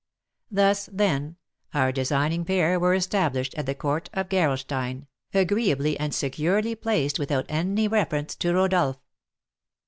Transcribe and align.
Thus, 0.49 0.89
then, 0.91 1.35
our 1.75 1.91
designing 1.91 2.43
pair 2.43 2.79
were 2.79 2.95
established 2.95 3.53
at 3.53 3.67
the 3.67 3.75
court 3.75 4.09
of 4.13 4.29
Gerolstein, 4.29 5.05
agreeably 5.31 5.95
and 5.99 6.11
securely 6.11 6.73
placed 6.73 7.19
without 7.19 7.45
any 7.49 7.87
reference 7.87 8.33
to 8.37 8.51
Rodolph. 8.51 8.97